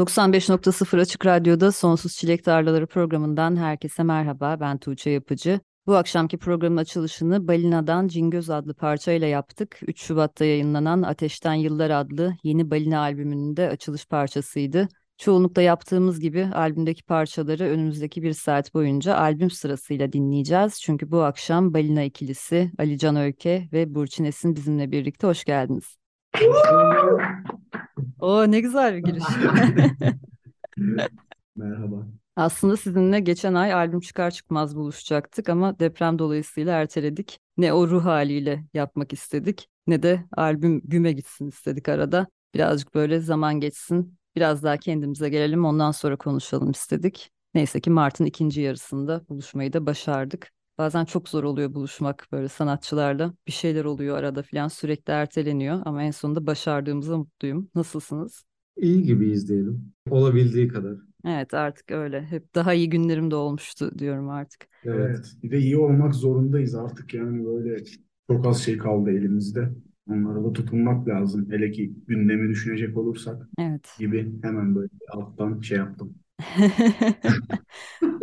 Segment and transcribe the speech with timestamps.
[0.00, 4.60] 95.0 Açık Radyo'da Sonsuz Çilek Tarlaları programından herkese merhaba.
[4.60, 5.60] Ben Tuğçe Yapıcı.
[5.86, 9.78] Bu akşamki programın açılışını Balina'dan Cingöz adlı parçayla yaptık.
[9.86, 14.88] 3 Şubat'ta yayınlanan Ateşten Yıllar adlı yeni Balina albümünün de açılış parçasıydı.
[15.18, 20.80] Çoğunlukla yaptığımız gibi albümdeki parçaları önümüzdeki bir saat boyunca albüm sırasıyla dinleyeceğiz.
[20.80, 25.99] Çünkü bu akşam Balina ikilisi Ali Can Öykü ve Burçin Esin bizimle birlikte hoş geldiniz.
[28.20, 29.24] O ne güzel bir giriş.
[31.56, 32.06] Merhaba.
[32.36, 37.38] Aslında sizinle geçen ay albüm çıkar çıkmaz buluşacaktık ama deprem dolayısıyla erteledik.
[37.56, 42.26] Ne o ruh haliyle yapmak istedik ne de albüm güme gitsin istedik arada.
[42.54, 47.30] Birazcık böyle zaman geçsin, biraz daha kendimize gelelim ondan sonra konuşalım istedik.
[47.54, 50.52] Neyse ki Mart'ın ikinci yarısında buluşmayı da başardık.
[50.80, 53.34] Bazen çok zor oluyor buluşmak böyle sanatçılarla.
[53.46, 57.70] Bir şeyler oluyor arada falan sürekli erteleniyor ama en sonunda başardığımıza mutluyum.
[57.74, 58.44] Nasılsınız?
[58.76, 59.92] İyi gibiyiz diyelim.
[60.10, 60.96] Olabildiği kadar.
[61.26, 62.22] Evet artık öyle.
[62.22, 64.68] Hep daha iyi günlerim de olmuştu diyorum artık.
[64.84, 64.96] Evet.
[65.10, 65.36] evet.
[65.42, 67.84] Bir de iyi olmak zorundayız artık yani böyle
[68.30, 69.70] çok az şey kaldı elimizde.
[70.10, 71.50] Onlara da tutunmak lazım.
[71.50, 73.96] Hele ki gündemi düşünecek olursak evet.
[73.98, 76.14] gibi hemen böyle alttan şey yaptım.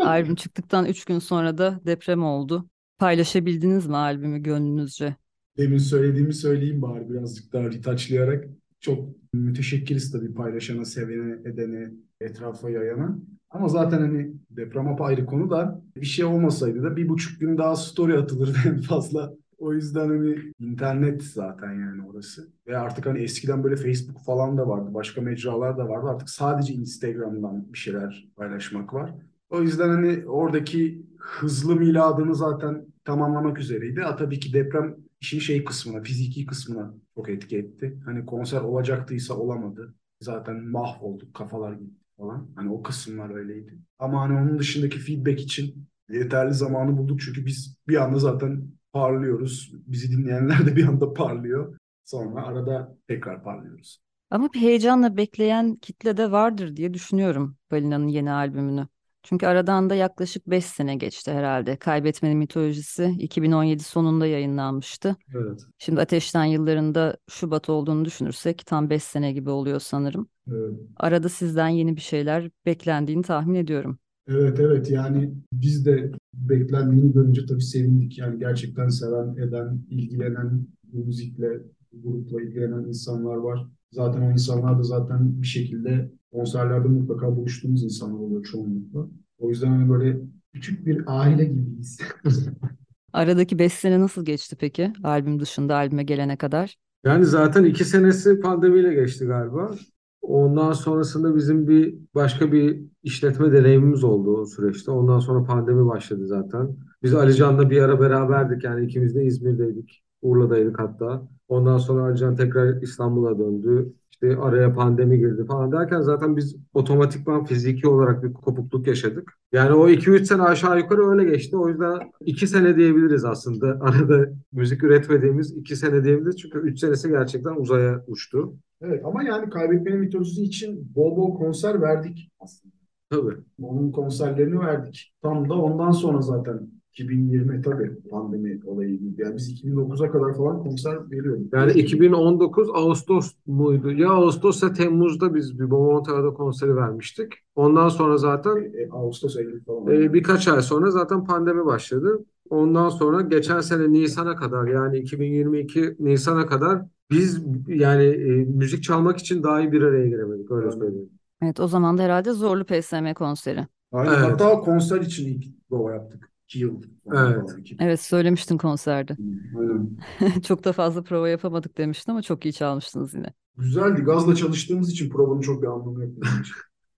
[0.02, 2.70] Albüm çıktıktan üç gün sonra da deprem oldu.
[2.98, 5.16] Paylaşabildiniz mi albümü gönlünüzce?
[5.58, 8.46] Demin söylediğimi söyleyeyim bari birazcık daha ritaçlayarak.
[8.80, 13.18] Çok müteşekkiriz tabii paylaşana, sevene, edene, etrafa yayana.
[13.50, 17.76] Ama zaten hani deprem apayrı konu da bir şey olmasaydı da bir buçuk gün daha
[17.76, 19.34] story atılırdı en fazla.
[19.58, 22.48] O yüzden hani internet zaten yani orası.
[22.68, 24.94] Ve artık hani eskiden böyle Facebook falan da vardı.
[24.94, 26.08] Başka mecralar da vardı.
[26.10, 29.14] Artık sadece Instagram'dan bir şeyler paylaşmak var.
[29.50, 34.02] O yüzden hani oradaki hızlı miladını zaten tamamlamak üzereydi.
[34.02, 38.00] Ha, tabii ki deprem işin şey kısmına, fiziki kısmına çok etki etti.
[38.06, 39.94] Hani konser olacaktıysa olamadı.
[40.22, 42.48] Zaten mahvolduk, kafalar gitti falan.
[42.56, 43.78] Hani o kısımlar öyleydi.
[44.00, 47.22] Ama hani onun dışındaki feedback için yeterli zamanı bulduk.
[47.22, 49.72] Çünkü biz bir anda zaten parlıyoruz.
[49.74, 51.78] Bizi dinleyenler de bir anda parlıyor.
[52.06, 54.00] Sonra arada tekrar parlıyoruz.
[54.30, 58.88] Ama bir heyecanla bekleyen kitle de vardır diye düşünüyorum Balina'nın yeni albümünü.
[59.24, 61.76] Çünkü aradan da yaklaşık 5 sene geçti herhalde.
[61.76, 65.16] Kaybetmenin mitolojisi 2017 sonunda yayınlanmıştı.
[65.36, 65.62] Evet.
[65.78, 70.30] Şimdi Ateşten yıllarında Şubat olduğunu düşünürsek tam 5 sene gibi oluyor sanırım.
[70.52, 70.80] Evet.
[70.98, 74.00] Arada sizden yeni bir şeyler beklendiğini tahmin ediyorum.
[74.28, 78.18] Evet evet yani biz de beklendiğini görünce tabii sevindik.
[78.18, 81.62] Yani gerçekten seven, eden, ilgilenen bu müzikle,
[81.94, 83.68] bu grupla ilgilenen insanlar var.
[83.92, 89.08] Zaten o insanlar da zaten bir şekilde konserlerde mutlaka buluştuğumuz insanlar oluyor çoğunlukla.
[89.40, 90.18] O yüzden hani böyle
[90.54, 92.00] küçük bir aile gibiyiz.
[93.14, 94.94] Aradaki 5 sene nasıl geçti peki?
[95.04, 96.78] Albüm dışında albüme gelene kadar.
[97.06, 99.76] Yani zaten iki senesi pandemiyle geçti galiba.
[100.22, 104.92] Ondan sonrasında bizim bir başka bir işletme deneyimimiz oldu o süreçte.
[104.92, 106.76] Ondan sonra pandemi başladı zaten.
[107.04, 110.04] Biz Alican'la bir ara beraberdik yani ikimiz de İzmir'deydik.
[110.22, 111.28] Urla'daydık hatta.
[111.48, 113.94] Ondan sonra Alican tekrar İstanbul'a döndü.
[114.12, 119.34] İşte araya pandemi girdi falan derken zaten biz otomatikman fiziki olarak bir kopukluk yaşadık.
[119.52, 121.58] Yani o 2-3 sene aşağı yukarı öyle geçti.
[121.58, 123.68] O yüzden 2 sene diyebiliriz aslında.
[123.82, 126.38] Arada müzik üretmediğimiz 2 sene diyebiliriz.
[126.38, 128.54] Çünkü 3 senesi gerçekten uzaya uçtu.
[128.82, 132.74] Evet ama yani kaybetmenin mitolojisi için bol bol konser verdik aslında.
[133.10, 133.36] Tabii.
[133.62, 135.14] Onun konserlerini verdik.
[135.22, 136.70] Tam da ondan sonra zaten
[137.00, 139.22] 2020 tabii pandemi olayı gibi.
[139.22, 141.54] Yani biz 2009'a kadar falan konser veriyorduk.
[141.54, 143.92] Yani 2019 Ağustos muydu?
[143.92, 147.34] Ya Ağustos ya Temmuz'da biz bir Momonta'da konseri vermiştik.
[147.56, 149.88] Ondan sonra zaten e, e, Ağustos Eylül falan.
[149.88, 152.26] E, birkaç ay sonra zaten pandemi başladı.
[152.50, 156.82] Ondan sonra geçen sene Nisan'a kadar yani 2022 Nisan'a kadar
[157.12, 161.10] biz yani e, müzik çalmak için daha iyi bir araya giremedik öyle söyleyeyim.
[161.42, 163.68] Evet o zaman da herhalde zorlu PSM konseri.
[163.92, 164.14] Aynen.
[164.14, 164.24] Evet.
[164.24, 166.37] Hatta konser için ilk prova yaptık.
[166.48, 166.82] 2 yıl.
[167.14, 167.56] Evet.
[167.80, 169.18] Evet söylemiştin konserde.
[169.60, 169.98] Aynen.
[170.42, 173.34] çok da fazla prova yapamadık demiştin ama çok iyi çalmıştınız yine.
[173.58, 174.02] Güzeldi.
[174.02, 176.14] Gazla çalıştığımız için provanın çok bir anlamı yok.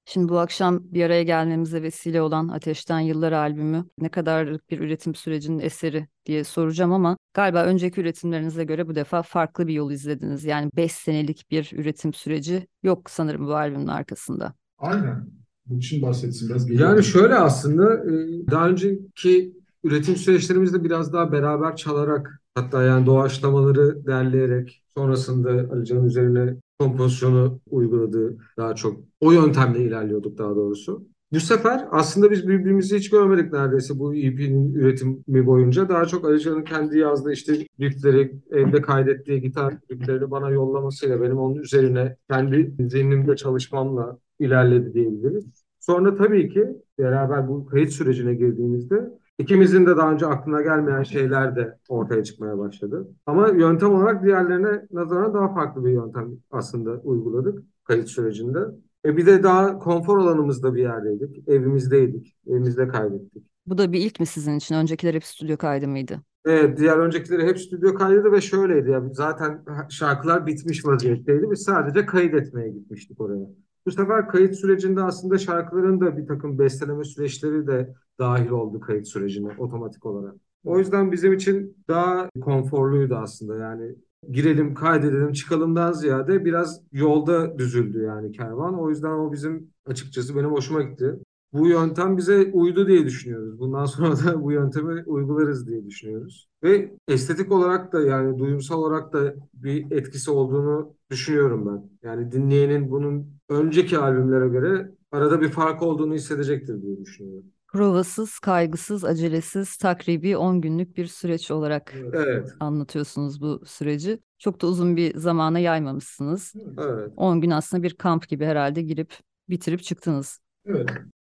[0.05, 5.15] Şimdi bu akşam bir araya gelmemize vesile olan Ateşten Yıllar albümü ne kadarlık bir üretim
[5.15, 10.45] sürecinin eseri diye soracağım ama galiba önceki üretimlerinize göre bu defa farklı bir yol izlediniz.
[10.45, 14.53] Yani 5 senelik bir üretim süreci yok sanırım bu albümün arkasında.
[14.77, 15.38] Aynen.
[15.69, 16.69] Bu için bahsetsin biraz.
[16.69, 18.11] Yani şöyle aslında e,
[18.51, 26.55] daha önceki üretim süreçlerimizde biraz daha beraber çalarak hatta yani doğaçlamaları derleyerek sonrasında Ali üzerine
[26.79, 31.07] kompozisyonu uyguladığı daha çok o yöntemle ilerliyorduk daha doğrusu.
[31.31, 35.89] Bu sefer aslında biz birbirimizi hiç görmedik neredeyse bu EP'nin üretimi boyunca.
[35.89, 41.55] Daha çok Ali kendi yazdığı işte riffleri, evde kaydettiği gitar rifflerini bana yollamasıyla benim onun
[41.55, 45.58] üzerine kendi zihnimde çalışmamla ilerledi diyebiliriz.
[45.89, 46.67] Sonra tabii ki
[46.99, 49.09] beraber bu kayıt sürecine girdiğimizde
[49.39, 53.07] ikimizin de daha önce aklına gelmeyen şeyler de ortaya çıkmaya başladı.
[53.25, 58.59] Ama yöntem olarak diğerlerine nazaran daha farklı bir yöntem aslında uyguladık kayıt sürecinde.
[59.05, 61.47] E bir de daha konfor alanımızda bir yerdeydik.
[61.47, 62.35] Evimizdeydik.
[62.47, 63.43] Evimizde kaydettik.
[63.65, 64.75] Bu da bir ilk mi sizin için?
[64.75, 66.21] Öncekiler hep stüdyo kaydı mıydı?
[66.45, 71.51] Evet, diğer öncekileri hep stüdyo kaydıydı ve şöyleydi ya zaten şarkılar bitmiş vaziyetteydi.
[71.51, 73.45] Biz sadece kaydetmeye gitmiştik oraya.
[73.85, 79.07] Bu sefer kayıt sürecinde aslında şarkıların da bir takım besteleme süreçleri de dahil oldu kayıt
[79.07, 80.35] sürecine otomatik olarak.
[80.63, 83.95] O yüzden bizim için daha konforluydu aslında yani
[84.31, 88.79] girelim kaydedelim çıkalımdan ziyade biraz yolda düzüldü yani kervan.
[88.79, 91.19] O yüzden o bizim açıkçası benim hoşuma gitti.
[91.53, 93.59] Bu yöntem bize uydu diye düşünüyoruz.
[93.59, 96.49] Bundan sonra da bu yöntemi uygularız diye düşünüyoruz.
[96.63, 102.09] Ve estetik olarak da yani duyumsal olarak da bir etkisi olduğunu düşünüyorum ben.
[102.09, 107.45] Yani dinleyenin bunun önceki albümlere göre arada bir fark olduğunu hissedecektir diye düşünüyorum.
[107.67, 112.53] Provasız, kaygısız, acelesiz, takribi 10 günlük bir süreç olarak Evet.
[112.59, 114.19] anlatıyorsunuz bu süreci.
[114.39, 116.53] Çok da uzun bir zamana yaymamışsınız.
[116.77, 117.11] Evet.
[117.17, 119.13] 10 gün aslında bir kamp gibi herhalde girip
[119.49, 120.39] bitirip çıktınız.
[120.65, 120.89] Evet.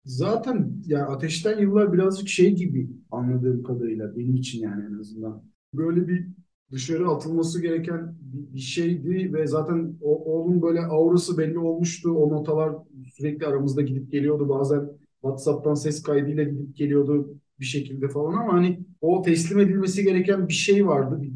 [0.08, 5.42] Zaten yani Ateşten Yıllar birazcık şey gibi anladığım kadarıyla benim için yani en azından.
[5.74, 6.26] Böyle bir
[6.72, 12.10] dışarı atılması gereken bir, şeydi ve zaten o, onun böyle aurası belli olmuştu.
[12.10, 12.74] O notalar
[13.14, 14.48] sürekli aramızda gidip geliyordu.
[14.48, 14.88] Bazen
[15.22, 20.52] WhatsApp'tan ses kaydıyla gidip geliyordu bir şekilde falan ama hani o teslim edilmesi gereken bir
[20.52, 21.22] şey vardı.
[21.22, 21.32] Bir,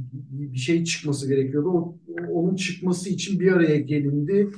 [0.53, 1.69] bir şey çıkması gerekiyordu.
[1.69, 1.99] O,
[2.33, 4.51] onun çıkması için bir araya gelindi.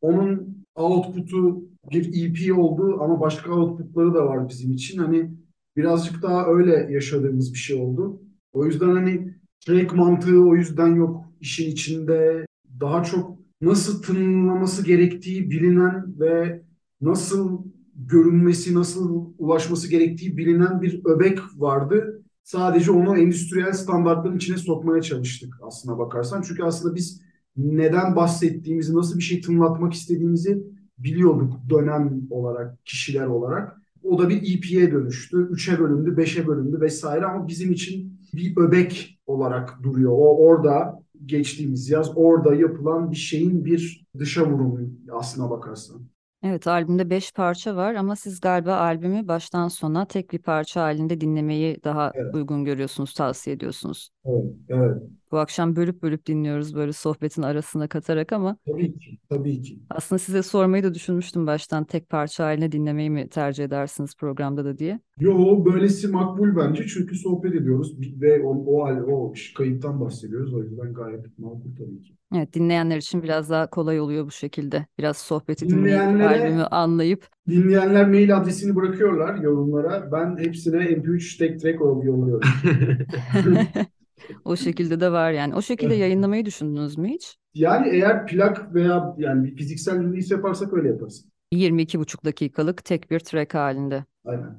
[0.00, 4.98] Onun output'u bir EP oldu ama başka output'ları da var bizim için.
[4.98, 5.30] Hani
[5.76, 8.22] birazcık daha öyle yaşadığımız bir şey oldu.
[8.52, 9.34] O yüzden hani
[9.66, 12.46] track mantığı o yüzden yok işin içinde.
[12.80, 16.62] Daha çok nasıl tınlaması gerektiği bilinen ve
[17.00, 17.64] nasıl
[17.96, 22.22] görünmesi, nasıl ulaşması gerektiği bilinen bir öbek vardı.
[22.44, 26.42] Sadece onu endüstriyel standartların içine sokmaya çalıştık aslına bakarsan.
[26.42, 27.22] Çünkü aslında biz
[27.56, 30.62] neden bahsettiğimizi, nasıl bir şey tınlatmak istediğimizi
[30.98, 33.82] biliyorduk dönem olarak, kişiler olarak.
[34.02, 35.36] O da bir EP'ye dönüştü.
[35.50, 40.12] Üçe bölündü, beşe bölündü vesaire ama bizim için bir öbek olarak duruyor.
[40.12, 44.80] O orada geçtiğimiz yaz orada yapılan bir şeyin bir dışa vurumu
[45.12, 46.02] aslına bakarsan.
[46.42, 51.20] Evet, albümde beş parça var ama siz galiba albümü baştan sona tek bir parça halinde
[51.20, 52.34] dinlemeyi daha Evet.
[52.34, 54.10] uygun görüyorsunuz, tavsiye ediyorsunuz.
[54.28, 55.02] Evet, evet.
[55.32, 59.78] Bu akşam bölüp bölüp dinliyoruz böyle sohbetin arasına katarak ama Tabii ki, tabii ki.
[59.90, 64.78] aslında size sormayı da düşünmüştüm baştan tek parça haline dinlemeyi mi tercih edersiniz programda da
[64.78, 65.00] diye.
[65.20, 70.54] Yo, böylesi makbul bence çünkü sohbet ediyoruz ve o, o, o kayıttan bahsediyoruz.
[70.54, 72.14] O yüzden gayet makul tabii ki.
[72.36, 74.86] Evet, dinleyenler için biraz daha kolay oluyor bu şekilde.
[74.98, 80.12] Biraz sohbeti dinleyip albümü anlayıp Dinleyenler mail adresini bırakıyorlar yorumlara.
[80.12, 82.48] Ben hepsine MP3 tek track yolluyorum.
[84.44, 85.54] o şekilde de var yani.
[85.54, 86.00] O şekilde Evet.
[86.00, 87.36] yayınlamayı düşündünüz mü hiç?
[87.54, 91.24] Yani eğer plak veya yani bir fiziksel release yaparsak öyle yaparız.
[91.52, 94.04] 22,5 dakikalık tek bir track halinde.
[94.24, 94.56] Aynen.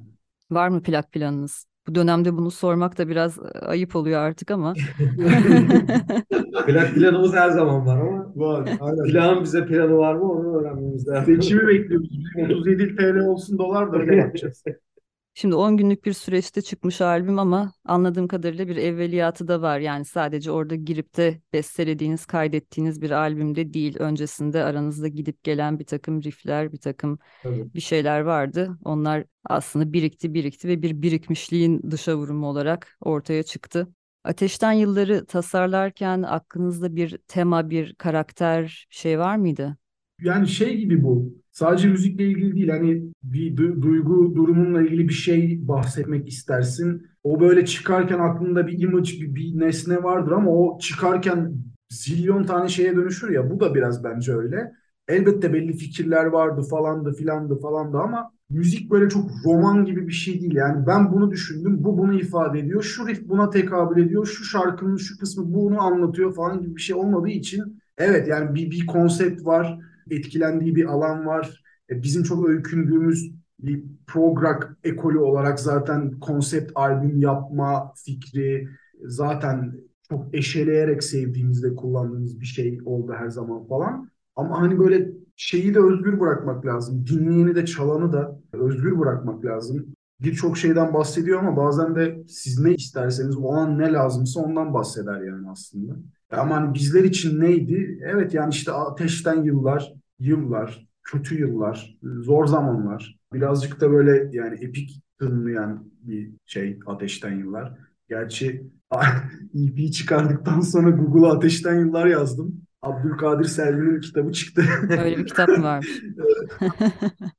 [0.50, 1.66] Var mı plak planınız?
[1.88, 4.74] Bu dönemde bunu sormak da biraz e, ayıp oluyor artık ama.
[6.66, 8.68] Plak planımız her zaman var ama Var.
[8.80, 9.04] Aynen.
[9.04, 11.34] plan bize planı var mı onu öğrenmemiz lazım.
[11.34, 12.08] Seçimi bekliyoruz.
[12.50, 14.64] 37 TL olsun dolar da öyle bakacağız.
[15.34, 19.78] Şimdi 10 günlük bir süreçte çıkmış albüm ama anladığım kadarıyla bir evveliyatı da var.
[19.78, 23.96] Yani sadece orada girip de bestelediğiniz, kaydettiğiniz bir albümde değil.
[23.98, 27.74] Öncesinde aranızda gidip gelen bir takım riffler, bir takım Tabii.
[27.74, 28.78] bir şeyler vardı.
[28.84, 33.88] Onlar aslında birikti, birikti ve bir birikmişliğin dışa vurumu olarak ortaya çıktı.
[34.24, 39.76] Ateşten Yılları tasarlarken aklınızda bir tema, bir karakter bir şey var mıydı?
[40.20, 41.34] Yani şey gibi bu.
[41.60, 42.68] Sadece müzikle ilgili değil.
[42.68, 47.06] Hani bir du- duygu durumunla ilgili bir şey bahsetmek istersin.
[47.24, 51.54] O böyle çıkarken aklında bir image, bir, bir nesne vardır ama o çıkarken
[51.90, 53.50] zilyon tane şeye dönüşür ya.
[53.50, 54.72] Bu da biraz bence öyle.
[55.08, 60.40] Elbette belli fikirler vardı falandı filandı falandı ama müzik böyle çok roman gibi bir şey
[60.40, 60.54] değil.
[60.54, 64.96] Yani ben bunu düşündüm, bu bunu ifade ediyor, şu riff buna tekabül ediyor, şu şarkının
[64.96, 69.44] şu kısmı bunu anlatıyor falan gibi bir şey olmadığı için evet yani bir, bir konsept
[69.46, 69.78] var,
[70.10, 71.62] etkilendiği bir alan var.
[71.90, 78.68] E, bizim çok öykündüğümüz bir prog rock ekolü olarak zaten konsept albüm yapma fikri
[79.04, 79.72] zaten
[80.08, 84.10] çok eşeleyerek sevdiğimizde kullandığımız bir şey oldu her zaman falan.
[84.36, 87.06] Ama hani böyle şeyi de özgür bırakmak lazım.
[87.06, 89.86] Dinleyeni de çalanı da özgür bırakmak lazım.
[90.20, 95.20] Birçok şeyden bahsediyor ama bazen de siz ne isterseniz o an ne lazımsa ondan bahseder
[95.20, 95.92] yani aslında.
[96.30, 97.98] Ama hani bizler için neydi?
[98.04, 103.18] Evet yani işte ateşten yıllar, yıllar, kötü yıllar, zor zamanlar.
[103.32, 107.78] Birazcık da böyle yani epik tınlayan bir şey Ateşten Yıllar.
[108.08, 108.66] Gerçi
[109.54, 112.62] EP çıkardıktan sonra Google'a Ateşten Yıllar yazdım.
[112.82, 114.62] Abdülkadir Selvi'nin kitabı çıktı.
[115.04, 115.88] Öyle bir kitap mı varmış?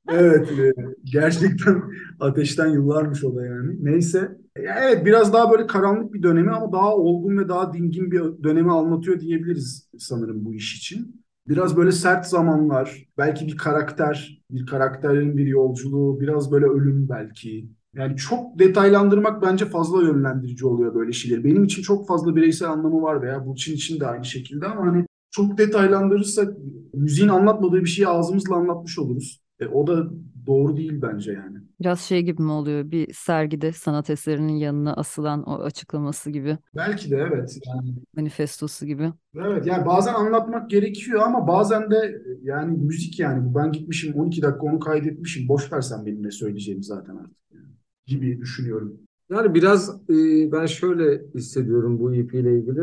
[0.08, 0.72] Evet, e,
[1.04, 1.82] gerçekten
[2.20, 3.84] ateşten yıllarmış o da yani.
[3.84, 4.38] Neyse.
[4.62, 8.22] Ya Evet, biraz daha böyle karanlık bir dönemi ama daha olgun ve daha dingin bir
[8.42, 11.21] dönemi anlatıyor diyebiliriz sanırım bu iş için.
[11.52, 17.68] Biraz böyle sert zamanlar, belki bir karakter, bir karakterin bir yolculuğu, biraz böyle ölüm belki.
[17.94, 21.44] Yani çok detaylandırmak bence fazla yönlendirici oluyor böyle şeyler.
[21.44, 25.06] Benim için çok fazla bireysel anlamı var veya Burçin için de aynı şekilde ama hani
[25.30, 26.56] çok detaylandırırsak
[26.94, 29.42] müziğin anlatmadığı bir şeyi ağzımızla anlatmış oluruz.
[29.60, 30.10] E, o da
[30.46, 31.58] doğru değil bence yani.
[31.82, 32.90] Biraz şey gibi mi oluyor?
[32.90, 37.58] Bir sergide sanat eserinin yanına asılan o açıklaması gibi, Belki de evet.
[37.66, 39.12] Yani manifestosu gibi.
[39.34, 44.66] evet yani bazen anlatmak gerekiyor ama bazen de yani müzik yani ben gitmişim 12 dakika
[44.66, 45.48] onu kaydetmişim.
[45.48, 47.66] Boş versen benim ne söyleyeceğim zaten artık yani,
[48.06, 49.00] gibi düşünüyorum.
[49.30, 50.14] Yani biraz e,
[50.52, 52.82] ben şöyle hissediyorum bu EP ile ilgili.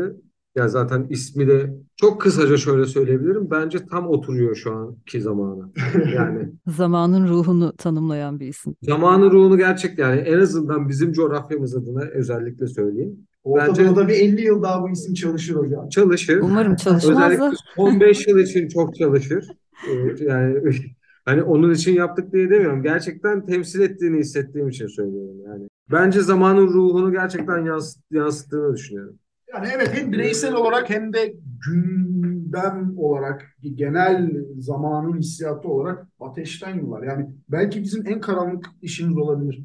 [0.56, 3.50] Ya zaten ismi de çok kısaca şöyle söyleyebilirim.
[3.50, 5.70] Bence tam oturuyor şu anki zamana.
[6.14, 8.74] Yani Zamanın ruhunu tanımlayan bir isim.
[8.82, 13.26] zamanın ruhunu gerçek yani en azından bizim coğrafyamız adına özellikle söyleyeyim.
[13.44, 15.88] Orta Bence- Doğu'da bir 50 yıl daha bu isim çalışır hocam.
[15.88, 16.40] Çalışır.
[16.42, 19.44] Umarım çalışmaz Özellikle da son 5 yıl için çok çalışır.
[19.88, 20.60] Ee, yani
[21.24, 22.82] hani onun için yaptık diye demiyorum.
[22.82, 25.68] Gerçekten temsil ettiğini hissettiğim için söylüyorum yani.
[25.92, 29.18] Bence zamanın ruhunu gerçekten yansıt, yansıttığını düşünüyorum.
[29.54, 31.34] Yani evet hem bireysel olarak hem de
[31.66, 37.02] gündem olarak genel zamanın hissiyatı olarak ateşten yıllar.
[37.02, 39.62] Yani belki bizim en karanlık işimiz olabilir.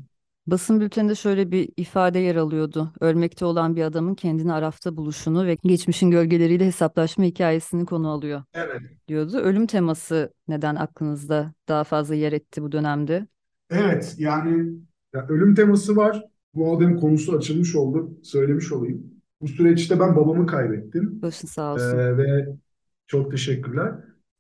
[0.47, 2.93] basın bülteninde şöyle bir ifade yer alıyordu.
[2.99, 8.81] Ölmekte olan bir adamın kendini Araf'ta buluşunu ve geçmişin gölgeleriyle hesaplaşma hikayesini konu alıyor Evet.
[9.07, 9.37] diyordu.
[9.37, 13.27] Ölüm teması neden aklınızda daha fazla yer etti bu dönemde?
[13.69, 14.73] Evet yani
[15.13, 16.23] ya ölüm teması var.
[16.53, 18.17] Bu adamın konusu açılmış oldu.
[18.23, 19.14] Söylemiş olayım.
[19.41, 21.21] Bu süreçte ben babamı kaybettim.
[21.21, 21.97] Başın sağ Ee, olsun.
[22.17, 22.47] ve
[23.07, 23.95] çok teşekkürler.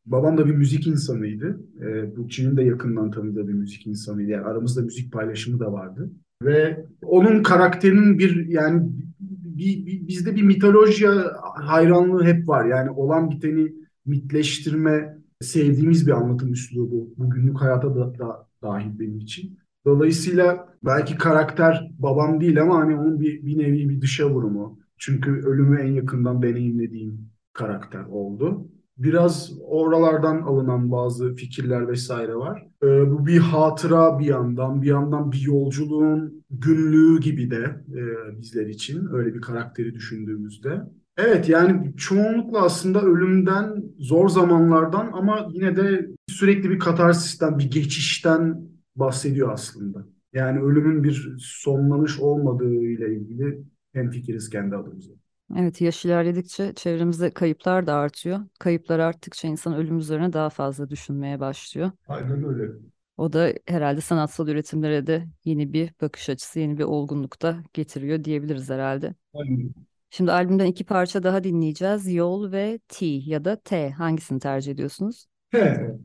[0.05, 1.59] Babam da bir müzik insanıydı.
[1.81, 4.31] Ee, Burçin'in de yakından tanıdığı bir müzik insanıydı.
[4.31, 6.11] Yani aramızda müzik paylaşımı da vardı.
[6.43, 11.07] Ve onun karakterinin bir yani bir, bir- bizde bir mitoloji
[11.55, 12.65] hayranlığı hep var.
[12.65, 13.73] Yani olan biteni
[14.05, 17.13] mitleştirme sevdiğimiz bir anlatım üslubu.
[17.17, 19.57] Bu günlük hayata da, da dahil benim için.
[19.85, 24.79] Dolayısıyla belki karakter babam değil ama hani onun bir, bir nevi bir dışa vurumu.
[24.97, 28.67] Çünkü ölümü en yakından deneyimlediğim karakter oldu.
[28.97, 32.67] Biraz oralardan alınan bazı fikirler vesaire var.
[32.83, 38.01] Ee, bu bir hatıra bir yandan, bir yandan bir yolculuğun günlüğü gibi de e,
[38.41, 40.81] bizler için öyle bir karakteri düşündüğümüzde.
[41.17, 48.61] Evet yani çoğunlukla aslında ölümden, zor zamanlardan ama yine de sürekli bir katarsisten, bir geçişten
[48.95, 50.05] bahsediyor aslında.
[50.33, 53.63] Yani ölümün bir sonlanış olmadığı ile ilgili
[53.95, 55.11] hemfikiriz kendi adımıza.
[55.57, 58.39] Evet, yaş ilerledikçe çevremizde kayıplar da artıyor.
[58.59, 61.91] Kayıplar arttıkça insan ölüm üzerine daha fazla düşünmeye başlıyor.
[62.07, 62.71] Aynen öyle.
[63.17, 68.23] O da herhalde sanatsal üretimlere de yeni bir bakış açısı, yeni bir olgunluk da getiriyor
[68.23, 69.15] diyebiliriz herhalde.
[69.33, 69.73] Aynen.
[70.09, 72.13] Şimdi albümden iki parça daha dinleyeceğiz.
[72.13, 73.89] Yol ve T ya da T.
[73.91, 75.25] Hangisini tercih ediyorsunuz?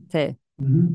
[0.09, 0.35] T.
[0.59, 0.87] Hı hı.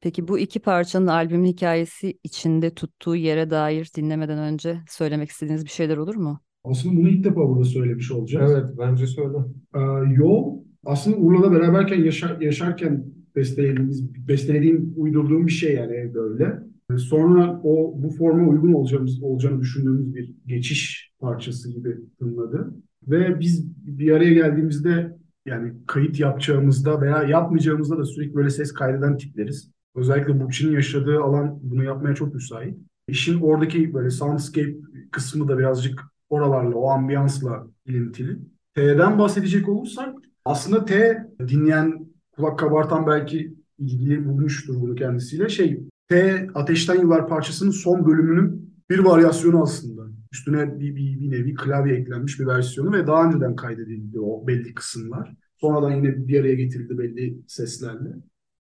[0.00, 5.70] Peki bu iki parçanın albümün hikayesi içinde tuttuğu yere dair dinlemeden önce söylemek istediğiniz bir
[5.70, 6.40] şeyler olur mu?
[6.64, 8.52] Aslında bunu ilk defa burada söylemiş olacağız.
[8.52, 9.36] Evet bence söyle.
[9.74, 9.78] Ee,
[10.14, 13.04] yol aslında Urla'da beraberken yaşar, yaşarken
[13.36, 16.58] bestelediğimiz, bestelediğim, uydurduğum bir şey yani evde öyle.
[16.92, 22.74] Ee, Sonra o bu forma uygun olacağımız, olacağını düşündüğümüz bir geçiş parçası gibi tınladı.
[23.08, 25.16] Ve biz bir araya geldiğimizde
[25.46, 29.70] yani kayıt yapacağımızda veya yapmayacağımızda da sürekli böyle ses kaydeden tipleriz.
[29.94, 32.78] Özellikle Burçin'in yaşadığı alan bunu yapmaya çok müsait.
[33.08, 34.76] İşin oradaki böyle soundscape
[35.10, 38.38] kısmı da birazcık oralarla, o ambiyansla ilintili.
[38.74, 41.18] T'den bahsedecek olursak aslında T
[41.48, 45.48] dinleyen kulak kabartan belki ilgili bulmuştur bunu kendisiyle.
[45.48, 50.02] Şey T Ateşten Yıllar parçasının son bölümünün bir varyasyonu aslında.
[50.32, 54.74] Üstüne bir, bir, bir nevi klavye eklenmiş bir versiyonu ve daha önceden kaydedildi o belli
[54.74, 55.34] kısımlar.
[55.60, 58.08] Sonradan yine bir araya getirildi belli seslerle.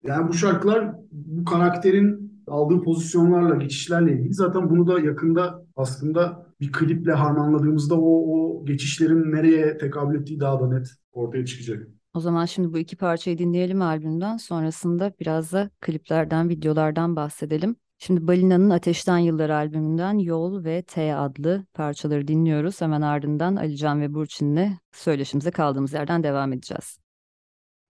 [0.03, 4.33] Yani bu şarkılar bu karakterin aldığı pozisyonlarla, geçişlerle ilgili.
[4.33, 10.59] Zaten bunu da yakında aslında bir kliple harmanladığımızda o, o geçişlerin nereye tekabül ettiği daha
[10.59, 11.87] da net ortaya çıkacak.
[12.13, 14.37] O zaman şimdi bu iki parçayı dinleyelim albümden.
[14.37, 17.75] Sonrasında biraz da kliplerden, videolardan bahsedelim.
[17.97, 22.81] Şimdi Balina'nın Ateşten Yıllar albümünden Yol ve T adlı parçaları dinliyoruz.
[22.81, 26.99] Hemen ardından Alican ve Burçin'le söyleşimize kaldığımız yerden devam edeceğiz.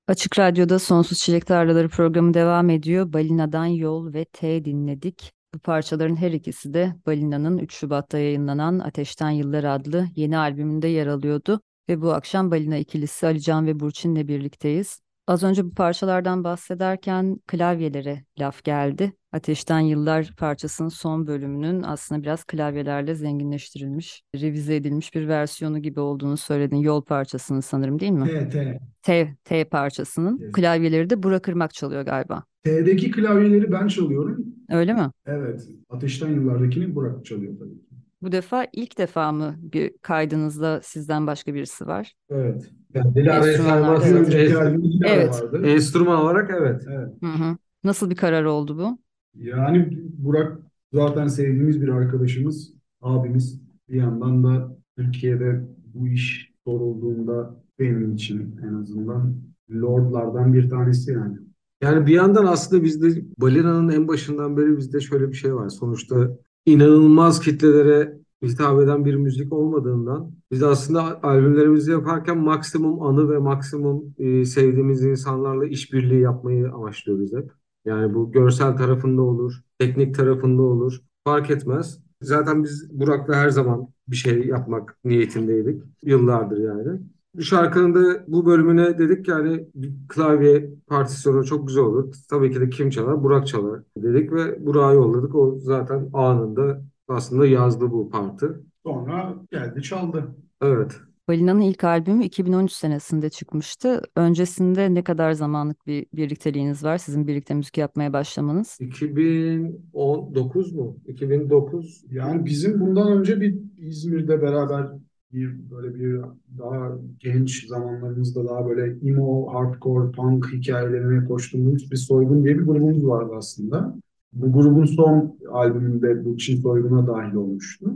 [0.10, 3.14] Açık Radyo'da Sonsuz Çilek Tarlaları programı devam ediyor.
[3.14, 5.32] Balina'dan Yol ve T dinledik.
[5.54, 11.08] Bu parçaların her ikisi de Balina'nın 3 Şubat'ta yayınlanan Ateşten Yıllar adlı yeni albümünde yer
[11.08, 11.62] alıyordu.
[11.90, 15.02] Ve bu akşam Balina ikilisi Alican ve Burçin'le birlikteyiz.
[15.30, 19.14] Az önce bu parçalardan bahsederken klavyelere laf geldi.
[19.32, 26.38] Ateşten Yıllar parçasının son bölümünün aslında biraz klavyelerle zenginleştirilmiş, revize edilmiş bir versiyonu gibi olduğunu
[26.38, 26.76] söyledin.
[26.76, 28.28] Yol parçasının sanırım değil mi?
[28.28, 28.80] T, T.
[29.02, 30.40] T, T parçasının.
[30.42, 30.52] Evet.
[30.54, 32.44] Klavyeleri de Burak Irmak çalıyor galiba.
[32.64, 34.46] T'deki klavyeleri ben çalıyorum.
[34.70, 35.12] Öyle mi?
[35.26, 35.68] Evet.
[35.90, 37.89] Ateşten yıllardakini Burak çalıyor tabii.
[38.22, 42.14] Bu defa ilk defa mı bir kaydınızda sizden başka birisi var?
[42.30, 42.72] Evet.
[42.94, 44.76] Yani Enstrümanlar, Bir saymazsak önceki Dilara
[45.08, 45.42] Evet.
[45.44, 45.68] vardı.
[45.68, 46.86] enstrüman olarak evet.
[46.90, 47.10] Evet.
[47.24, 47.58] Hı hı.
[47.84, 49.00] Nasıl bir karar oldu bu?
[49.36, 50.58] Yani Burak
[50.94, 53.62] zaten sevdiğimiz bir arkadaşımız, abimiz.
[53.90, 55.62] Bir yandan da Türkiye'de
[55.94, 59.36] bu iş sorulduğunda benim için en azından
[59.72, 61.38] lordlardan bir tanesi yani.
[61.84, 65.70] Yani bir yandan aslında bizde Balina'nın en başından beri bizde şöyle bir şey var.
[65.70, 66.38] Sonuçta
[66.74, 74.16] inanılmaz kitlelere hitap eden bir müzik olmadığından biz aslında albümlerimizi yaparken maksimum anı ve maksimum
[74.18, 77.52] e, sevdiğimiz insanlarla işbirliği yapmayı amaçlıyoruz hep.
[77.86, 82.00] Yani bu görsel tarafında olur, teknik tarafında olur, fark etmez.
[82.22, 85.84] Zaten biz Burak'la her zaman bir şey yapmak niyetindeydik.
[86.04, 87.00] Yıllardır yani.
[87.40, 92.16] Bu şarkının da bu bölümüne dedik ki yani bir klavye partisyonu çok güzel olur.
[92.30, 93.24] Tabii ki de kim çalar?
[93.24, 95.36] Burak çalar dedik ve Burak'a yolladık.
[95.36, 98.64] O zaten anında aslında yazdı bu partı.
[98.86, 100.36] Sonra geldi çaldı.
[100.62, 101.00] Evet.
[101.28, 104.02] Balina'nın ilk albümü 2013 senesinde çıkmıştı.
[104.16, 106.98] Öncesinde ne kadar zamanlık bir birlikteliğiniz var?
[106.98, 108.78] Sizin birlikte müzik yapmaya başlamanız.
[108.80, 110.98] 2019 mu?
[111.08, 114.88] 2009 Yani bizim bundan önce bir İzmir'de beraber
[115.34, 116.22] bir böyle bir
[116.58, 123.08] daha genç zamanlarımızda daha böyle emo, hardcore, punk hikayelerine koştuğumuz bir Soygun diye bir grubumuz
[123.08, 123.96] vardı aslında.
[124.34, 127.94] Bu grubun son albümünde bu Çin Soygun'a dahil olmuştu.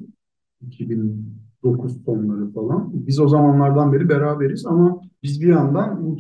[0.62, 2.91] 2009 sonları falan.
[2.93, 6.17] Biz o zamanlardan beri beraberiz ama biz bir yandan bu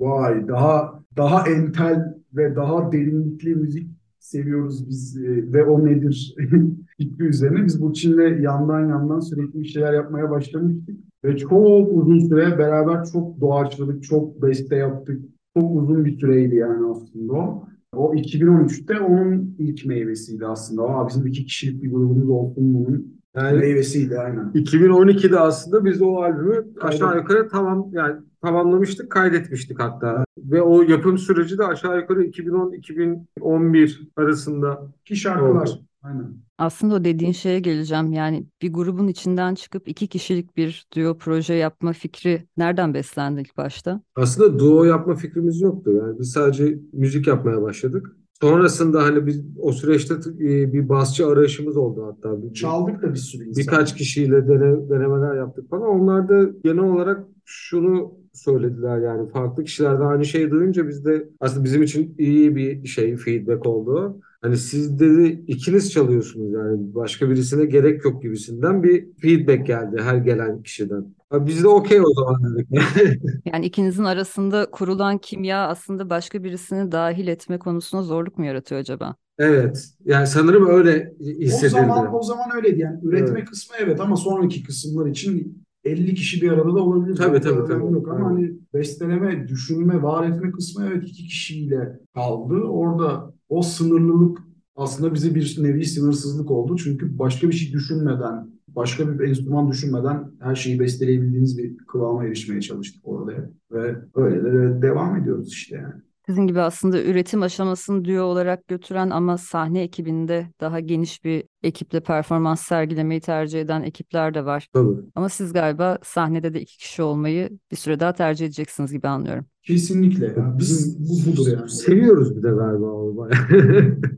[0.00, 6.36] vay daha daha entel ve daha derinlikli müzik seviyoruz biz e, ve o nedir
[6.96, 10.96] fikri üzerine biz bu Çin'le yandan yandan sürekli bir şeyler yapmaya başlamıştık.
[11.24, 15.22] Ve çok uzun süre beraber çok doğaçladık, çok beste yaptık.
[15.56, 17.64] Çok uzun bir süreydi yani aslında o.
[17.96, 20.82] O 2013'te onun ilk meyvesiydi aslında.
[20.82, 24.50] Aa, bizim iki kişilik bir grubumuz olsun bunun yani meyvesiydi aynen.
[24.54, 30.24] 2012'de aslında biz o albümü aşağı yukarı tamam yani tamamlamıştık, kaydetmiştik hatta.
[30.38, 35.66] Ve o yapım süreci de aşağı yukarı 2010-2011 arasında Ki şarkılar.
[35.66, 35.80] Oldu.
[36.02, 36.34] Aynen.
[36.58, 38.12] Aslında o dediğin şeye geleceğim.
[38.12, 43.56] Yani bir grubun içinden çıkıp iki kişilik bir duo proje yapma fikri nereden beslendi ilk
[43.56, 44.02] başta?
[44.16, 45.92] Aslında duo yapma fikrimiz yoktu.
[45.92, 48.16] Yani biz sadece müzik yapmaya başladık.
[48.40, 52.42] Sonrasında hani biz o süreçte e, bir basçı arayışımız oldu hatta.
[52.42, 53.62] Bir- Çaldık da bir sürü insan.
[53.62, 55.88] Birkaç kişiyle dene- denemeler yaptık falan.
[55.88, 61.64] Onlar da genel olarak şunu söylediler yani farklı kişiler de aynı şeyi duyunca bizde aslında
[61.64, 64.20] bizim için iyi bir şey feedback oldu.
[64.42, 70.16] Hani siz dedi ikiniz çalıyorsunuz yani başka birisine gerek yok gibisinden bir feedback geldi her
[70.16, 71.14] gelen kişiden.
[71.32, 72.68] Biz de okey o zaman dedik.
[73.44, 79.16] Yani ikinizin arasında kurulan kimya aslında başka birisini dahil etme konusunda zorluk mu yaratıyor acaba?
[79.38, 79.88] Evet.
[80.04, 81.76] Yani sanırım öyle O hissedildi.
[81.76, 83.48] zaman o zaman öyleydi yani üretme Evet.
[83.50, 87.16] kısmı evet ama sonraki kısımlar için 50 kişi bir arada da olabilir.
[87.16, 87.94] Tabii, tabii, Problem tabii.
[87.94, 92.54] Yok ama hani besteleme, düşünme, var etme kısmı evet iki kişiyle kaldı.
[92.54, 94.38] Orada o sınırlılık
[94.76, 96.76] aslında bize bir nevi sınırsızlık oldu.
[96.76, 102.60] Çünkü başka bir şey düşünmeden, başka bir enstrüman düşünmeden her şeyi besteleyebildiğimiz bir kıvama erişmeye
[102.60, 103.50] çalıştık orada.
[103.72, 106.02] Ve öyle de devam ediyoruz işte yani.
[106.26, 112.00] Sizin gibi aslında üretim aşamasını duo olarak götüren ama sahne ekibinde daha geniş bir ekiple
[112.00, 114.68] performans sergilemeyi tercih eden ekipler de var.
[114.72, 114.96] Tabii.
[115.14, 119.46] Ama siz galiba sahnede de iki kişi olmayı bir süre daha tercih edeceksiniz gibi anlıyorum.
[119.62, 120.26] Kesinlikle.
[120.26, 120.54] ya.
[120.58, 121.70] Bizim bu budur yani.
[121.70, 123.96] Seviyoruz bir de galiba o bayağı.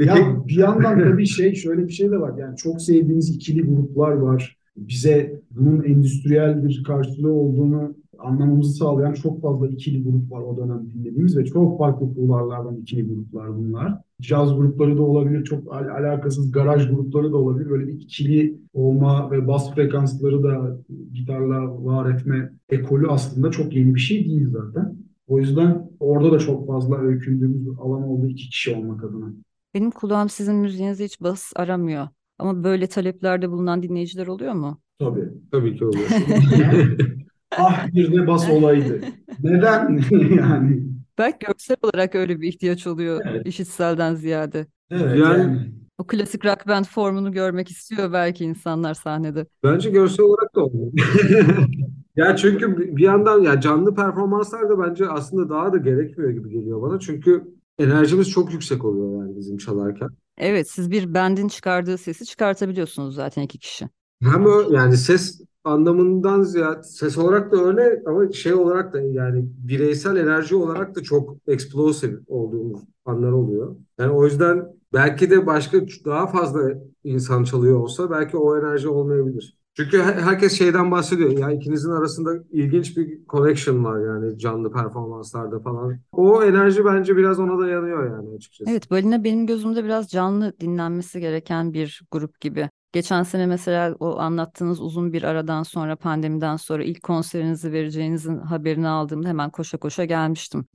[0.00, 2.38] Ya bir yandan tabii şey şöyle bir şey de var.
[2.38, 4.56] Yani çok sevdiğimiz ikili gruplar var.
[4.76, 10.86] Bize bunun endüstriyel bir karşılığı olduğunu anlamamızı sağlayan çok fazla ikili grup var o dönem
[10.94, 13.98] dinlediğimiz ve çok farklı kulvarlardan ikili gruplar bunlar.
[14.20, 17.70] Caz grupları da olabilir, çok al- alakasız garaj grupları da olabilir.
[17.70, 20.76] Böyle bir ikili olma ve bas frekansları da
[21.12, 24.96] gitarla var etme ekolü aslında çok yeni bir şey değil zaten.
[25.28, 29.26] O yüzden orada da çok fazla öykündüğümüz alan oldu iki kişi olmak adına.
[29.74, 32.08] Benim kulağım sizin müziğinizde hiç bas aramıyor.
[32.38, 34.78] Ama böyle taleplerde bulunan dinleyiciler oluyor mu?
[34.98, 35.28] Tabii.
[35.50, 36.08] Tabii ki oluyor.
[37.58, 39.00] ah bir de bas olaydı.
[39.42, 40.00] Neden
[40.36, 40.82] yani?
[41.18, 43.46] Belki görsel olarak öyle bir ihtiyaç oluyor Evet.
[43.46, 44.66] işitselden ziyade.
[44.90, 45.72] Evet Yani- yani.
[45.98, 49.46] O klasik rock band formunu görmek istiyor belki insanlar sahnede.
[49.62, 50.92] Bence görsel olarak da olmuyor.
[52.16, 56.82] Ya çünkü bir yandan ya canlı performanslar da bence aslında daha da gerekmiyor gibi geliyor
[56.82, 56.98] bana.
[57.00, 57.44] Çünkü
[57.78, 60.08] enerjimiz çok yüksek oluyor yani bizim çalarken.
[60.38, 63.88] Evet, siz bir bandin çıkardığı sesi çıkartabiliyorsunuz zaten iki kişi.
[64.22, 69.44] Hem o yani ses anlamından ziyade ses olarak da öyle ama şey olarak da yani
[69.58, 73.76] bireysel enerji olarak da çok explosive olduğumuz anlar oluyor.
[73.98, 76.60] Yani o yüzden belki de başka daha fazla
[77.04, 79.56] insan çalıyor olsa belki o enerji olmayabilir.
[79.76, 81.30] Çünkü her- herkes şeyden bahsediyor.
[81.30, 85.98] Ya ikinizin arasında ilginç bir connection var yani canlı performanslarda falan.
[86.12, 88.70] O enerji bence biraz ona dayanıyor yani açıkçası.
[88.70, 92.70] Evet, Balina benim gözümde biraz canlı dinlenmesi gereken bir grup gibi.
[92.96, 98.88] Geçen sene mesela o anlattığınız uzun bir aradan sonra, pandemiden sonra ilk konserinizi vereceğinizin haberini
[98.88, 100.66] aldığımda hemen koşa koşa gelmiştim.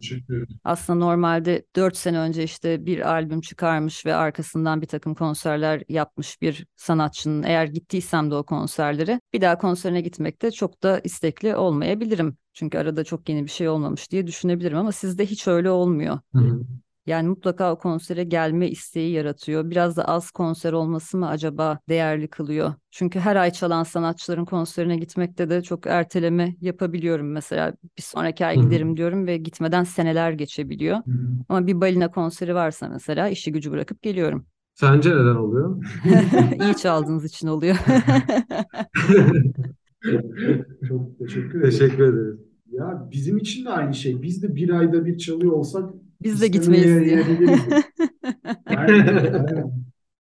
[0.63, 6.41] Aslında normalde 4 sene önce işte bir albüm çıkarmış ve arkasından bir takım konserler yapmış
[6.41, 12.37] bir sanatçının eğer gittiysem de o konserlere bir daha konserine gitmekte çok da istekli olmayabilirim.
[12.53, 16.19] Çünkü arada çok yeni bir şey olmamış diye düşünebilirim ama sizde hiç öyle olmuyor.
[16.35, 16.61] Hı hı.
[17.05, 19.69] Yani mutlaka o konsere gelme isteği yaratıyor.
[19.69, 22.73] Biraz da az konser olması mı acaba değerli kılıyor?
[22.91, 27.73] Çünkü her ay çalan sanatçıların konserine gitmekte de çok erteleme yapabiliyorum mesela.
[27.97, 30.97] Bir sonraki ay giderim diyorum ve gitmeden seneler geçebiliyor.
[30.97, 31.01] Hı.
[31.49, 34.45] Ama bir balina konseri varsa mesela işi gücü bırakıp geliyorum.
[34.73, 35.83] Sence neden oluyor?
[36.61, 37.75] İyi çaldığınız için oluyor.
[40.87, 41.71] Çok teşekkür ederim.
[41.71, 42.39] Teşekkür ederiz.
[42.71, 44.21] Ya bizim için de aynı şey.
[44.21, 45.89] Biz de bir ayda bir çalıyor olsak
[46.23, 46.87] Biz de gitmeyiz
[48.65, 49.71] aynen.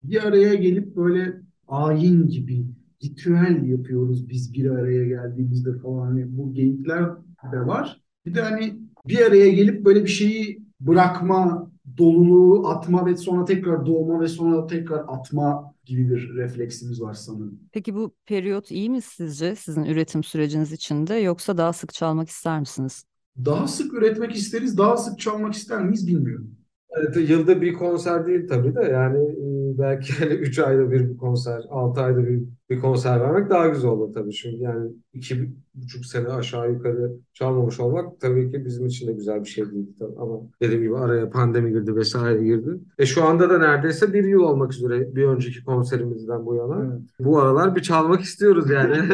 [0.04, 2.66] Bir araya gelip böyle ayin gibi
[3.04, 6.06] ritüel yapıyoruz biz bir araya geldiğimizde falan.
[6.06, 7.04] Hani bu geyikler
[7.52, 8.00] de var.
[8.26, 8.76] Bir de hani
[9.08, 14.66] bir araya gelip böyle bir şeyi bırakma, doluluğu atma ve sonra tekrar doğma ve sonra
[14.66, 17.60] tekrar atma gibi bir refleksimiz var sanırım.
[17.72, 22.60] Peki bu periyot iyi mi sizce sizin üretim süreciniz içinde yoksa daha sık çalmak ister
[22.60, 23.04] misiniz?
[23.44, 26.50] Daha sık üretmek isteriz, daha sık çalmak ister miyiz bilmiyorum.
[26.90, 31.62] Evet, yılda bir konser değil tabii de yani e, belki hani 3 ayda bir konser,
[31.70, 34.32] 6 ayda bir bir konser vermek daha güzel olur tabii.
[34.32, 39.40] Çünkü yani iki buçuk sene aşağı yukarı çalmamış olmak tabii ki bizim için de güzel
[39.40, 40.18] bir şey değil tabii.
[40.18, 42.70] Ama dediğim gibi araya pandemi girdi vesaire girdi.
[42.98, 46.84] E şu anda da neredeyse bir yıl olmak üzere bir önceki konserimizden bu yana.
[46.84, 47.00] Evet.
[47.20, 48.96] Bu aralar bir çalmak istiyoruz yani.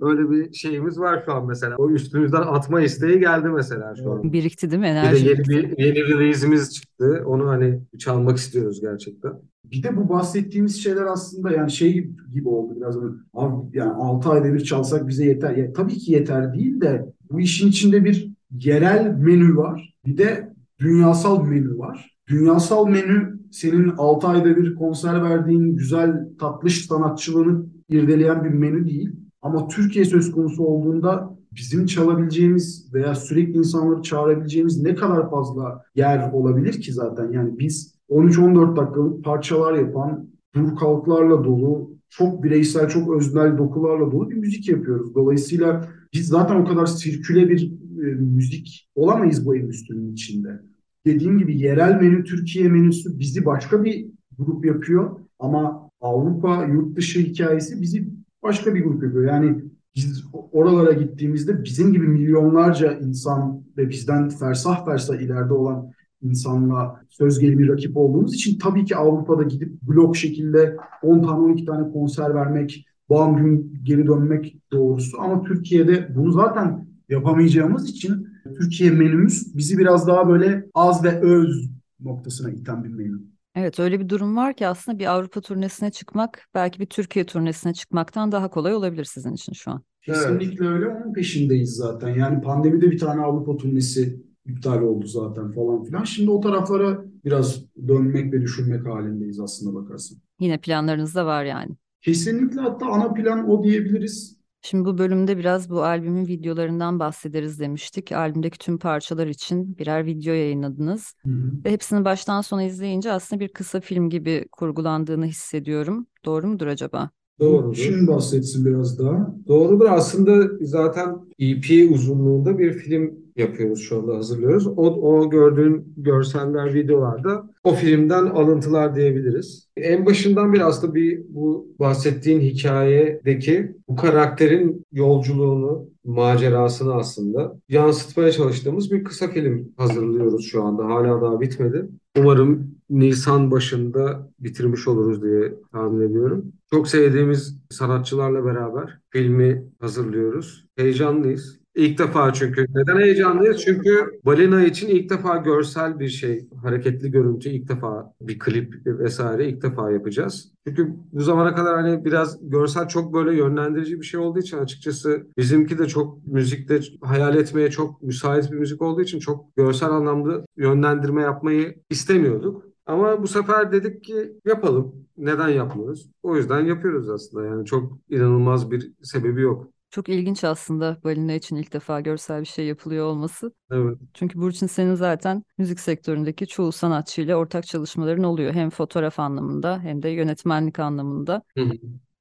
[0.00, 1.76] Öyle bir şeyimiz var şu an mesela.
[1.76, 4.32] O üstümüzden atma isteği geldi mesela şu an.
[4.32, 5.28] Birikti değil mi Bir de enerji?
[5.28, 7.22] yeni bir yeni release'imiz çıktı.
[7.26, 9.32] Onu hani çalmak istiyoruz gerçekten.
[9.72, 12.96] Bir de bu bahsettiğimiz şeyler aslında yani şey gibi oldu biraz.
[13.34, 15.56] Abi yani 6 ayda bir çalsak bize yeter.
[15.56, 19.94] Ya, tabii ki yeter değil de bu işin içinde bir yerel menü var.
[20.06, 22.16] Bir de dünyasal menü var.
[22.28, 29.10] Dünyasal menü senin 6 ayda bir konser verdiğin güzel tatlış sanatçılığını irdeleyen bir menü değil.
[29.42, 36.32] Ama Türkiye söz konusu olduğunda bizim çalabileceğimiz veya sürekli insanları çağırabileceğimiz ne kadar fazla yer
[36.32, 37.32] olabilir ki zaten.
[37.32, 44.30] Yani biz 13-14 dakikalık parçalar yapan, dur kalklarla dolu, çok bireysel, çok öznel dokularla dolu
[44.30, 45.14] bir müzik yapıyoruz.
[45.14, 50.62] Dolayısıyla biz zaten o kadar sirküle bir e, müzik olamayız bu endüstrinin içinde.
[51.06, 54.06] Dediğim gibi yerel menü, Türkiye menüsü bizi başka bir
[54.38, 58.08] grup yapıyor ama Avrupa, yurt dışı hikayesi bizi
[58.42, 59.24] başka bir grup yapıyor.
[59.24, 59.64] Yani
[59.96, 67.38] biz oralara gittiğimizde bizim gibi milyonlarca insan ve bizden fersah fersah ileride olan insanla söz
[67.38, 72.34] gelimi rakip olduğumuz için tabii ki Avrupa'da gidip blok şekilde 10 tane 12 tane konser
[72.34, 75.20] vermek, bam gün geri dönmek doğrusu.
[75.20, 81.70] Ama Türkiye'de bunu zaten yapamayacağımız için Türkiye menümüz bizi biraz daha böyle az ve öz
[82.00, 83.20] noktasına iten bir menü.
[83.54, 87.74] Evet öyle bir durum var ki aslında bir Avrupa turnesine çıkmak belki bir Türkiye turnesine
[87.74, 89.82] çıkmaktan daha kolay olabilir sizin için şu an.
[90.02, 90.86] Kesinlikle öyle.
[90.86, 92.08] Onun peşindeyiz zaten.
[92.08, 96.04] Yani pandemide bir tane Avrupa turnesi iptal oldu zaten falan filan.
[96.04, 100.18] Şimdi o taraflara biraz dönmek ve düşünmek halindeyiz aslında bakarsın.
[100.40, 101.70] Yine planlarınız da var yani.
[102.00, 104.42] Kesinlikle hatta ana plan o diyebiliriz.
[104.64, 108.12] Şimdi bu bölümde biraz bu albümün videolarından bahsederiz demiştik.
[108.12, 111.14] Albümdeki tüm parçalar için birer video yayınladınız.
[111.26, 111.52] Hı hı.
[111.64, 116.06] Ve hepsini baştan sona izleyince aslında bir kısa film gibi kurgulandığını hissediyorum.
[116.24, 117.10] Doğru mudur acaba?
[117.40, 117.74] Doğrudur.
[117.74, 119.34] Şimdi bahsetsin biraz daha.
[119.48, 119.86] Doğrudur.
[119.90, 124.66] Aslında zaten EP uzunluğunda bir film yapıyoruz şu anda hazırlıyoruz.
[124.66, 129.68] O, o gördüğün görseller, videolarda o filmden alıntılar diyebiliriz.
[129.76, 138.90] En başından beri aslında bir bu bahsettiğin hikayedeki bu karakterin yolculuğunu, macerasını aslında yansıtmaya çalıştığımız
[138.90, 140.84] bir kısa film hazırlıyoruz şu anda.
[140.84, 141.88] Hala daha bitmedi.
[142.18, 146.52] Umarım Nisan başında bitirmiş oluruz diye tahmin ediyorum.
[146.70, 150.66] Çok sevdiğimiz sanatçılarla beraber filmi hazırlıyoruz.
[150.76, 151.61] Heyecanlıyız.
[151.74, 152.66] İlk defa çünkü.
[152.74, 153.64] Neden heyecanlıyız?
[153.64, 159.48] Çünkü Balina için ilk defa görsel bir şey, hareketli görüntü ilk defa bir klip vesaire
[159.48, 160.52] ilk defa yapacağız.
[160.66, 165.26] Çünkü bu zamana kadar hani biraz görsel çok böyle yönlendirici bir şey olduğu için açıkçası
[165.38, 170.44] bizimki de çok müzikte hayal etmeye çok müsait bir müzik olduğu için çok görsel anlamda
[170.56, 172.64] yönlendirme yapmayı istemiyorduk.
[172.86, 174.94] Ama bu sefer dedik ki yapalım.
[175.16, 176.10] Neden yapmıyoruz?
[176.22, 177.46] O yüzden yapıyoruz aslında.
[177.46, 179.68] Yani çok inanılmaz bir sebebi yok.
[179.92, 183.52] Çok ilginç aslında balina için ilk defa görsel bir şey yapılıyor olması.
[183.70, 183.98] Evet.
[184.14, 188.52] Çünkü Burçin senin zaten müzik sektöründeki çoğu sanatçıyla ortak çalışmaların oluyor.
[188.52, 191.42] Hem fotoğraf anlamında hem de yönetmenlik anlamında.
[191.58, 191.72] Hı hı.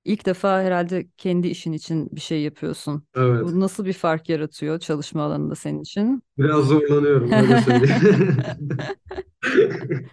[0.06, 3.04] İlk defa herhalde kendi işin için bir şey yapıyorsun.
[3.16, 3.44] Evet.
[3.44, 6.24] Bu nasıl bir fark yaratıyor çalışma alanında senin için?
[6.38, 8.38] Biraz zorlanıyorum öyle söyleyeyim.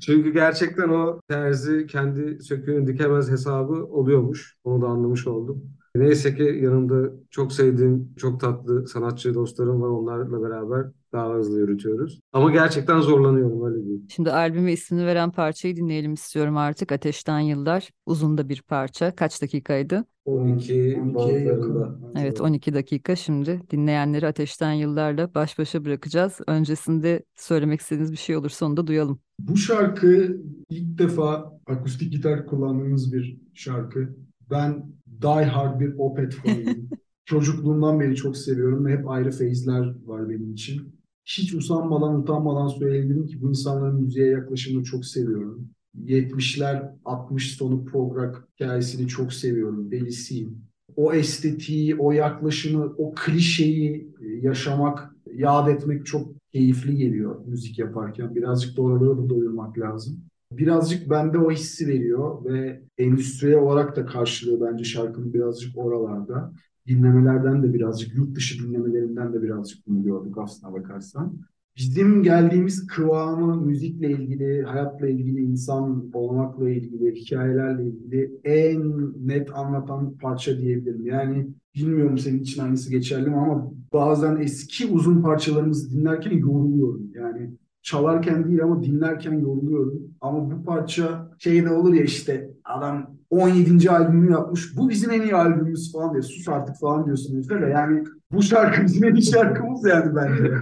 [0.00, 4.56] Çünkü gerçekten o terzi kendi söküğünü dikemez hesabı oluyormuş.
[4.64, 5.74] Onu da anlamış oldum.
[5.96, 9.88] Neyse ki yanımda çok sevdiğim, çok tatlı sanatçı dostlarım var.
[9.88, 12.20] Onlarla beraber daha hızlı yürütüyoruz.
[12.32, 14.06] Ama gerçekten zorlanıyorum öyle diyeyim.
[14.08, 16.92] Şimdi albüme ismini veren parçayı dinleyelim istiyorum artık.
[16.92, 17.90] Ateşten Yıllar.
[18.06, 19.16] Uzun da bir parça.
[19.16, 20.04] Kaç dakikaydı?
[20.24, 21.38] 12 12'ye bantlarında.
[21.38, 22.12] yakın.
[22.16, 26.40] Evet 12 dakika şimdi dinleyenleri Ateşten Yıllar'la baş başa bırakacağız.
[26.46, 29.18] Öncesinde söylemek istediğiniz bir şey olursa onu da duyalım.
[29.38, 30.36] Bu şarkı
[30.70, 34.16] ilk defa akustik gitar kullandığımız bir şarkı.
[34.50, 36.88] Ben die hard bir Opeth fanıyım.
[37.24, 41.00] Çocukluğumdan beri çok seviyorum ve hep ayrı feyizler var benim için.
[41.24, 45.68] Hiç usanmadan, utanmadan söyleyebilirim ki bu insanların müziğe yaklaşımını çok seviyorum.
[46.04, 49.90] 70'ler, 60 sonu prog hikayesini çok seviyorum.
[49.90, 50.64] Delisiyim.
[50.96, 58.34] O estetiği, o yaklaşımı, o klişeyi e, yaşamak, yad etmek çok keyifli geliyor müzik yaparken.
[58.34, 60.24] Birazcık da oraları da doyurmak lazım.
[60.58, 66.52] Birazcık bende o hissi veriyor ve endüstriyel olarak da karşılıyor bence şarkının birazcık oralarda.
[66.86, 71.38] Dinlemelerden de birazcık, yurt dışı dinlemelerinden de birazcık bunu gördük aslına bakarsan.
[71.76, 80.16] Bizim geldiğimiz kıvamı müzikle ilgili, hayatla ilgili, insan olmakla ilgili, hikayelerle ilgili en net anlatan
[80.16, 81.06] parça diyebilirim.
[81.06, 87.10] Yani bilmiyorum senin için aynısı geçerli mi ama bazen eski uzun parçalarımızı dinlerken yoruluyorum.
[87.14, 87.50] Yani
[87.84, 90.00] çalarken değil ama dinlerken yoruluyorum.
[90.20, 93.90] Ama bu parça şey de olur ya işte adam 17.
[93.90, 94.76] albümü yapmış.
[94.76, 96.22] Bu bizim en iyi albümümüz falan diye.
[96.22, 97.70] Sus artık falan diyorsun heriflere.
[97.70, 100.54] Yani bu şarkı bizim en iyi şarkımız yani bence.